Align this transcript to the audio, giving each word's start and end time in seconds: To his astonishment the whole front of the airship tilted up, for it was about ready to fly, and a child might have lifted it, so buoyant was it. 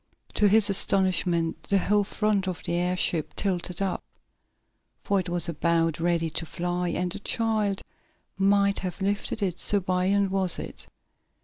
To 0.33 0.47
his 0.47 0.67
astonishment 0.67 1.61
the 1.69 1.77
whole 1.77 2.03
front 2.03 2.47
of 2.47 2.63
the 2.63 2.73
airship 2.73 3.35
tilted 3.35 3.83
up, 3.83 4.03
for 5.03 5.19
it 5.19 5.29
was 5.29 5.47
about 5.47 5.99
ready 5.99 6.31
to 6.31 6.45
fly, 6.47 6.87
and 6.89 7.13
a 7.13 7.19
child 7.19 7.83
might 8.35 8.79
have 8.79 8.99
lifted 8.99 9.43
it, 9.43 9.59
so 9.59 9.79
buoyant 9.79 10.31
was 10.31 10.57
it. 10.57 10.87